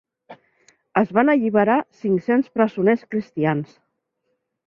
[1.01, 3.79] Es van alliberar cinc-cents presoners cristians.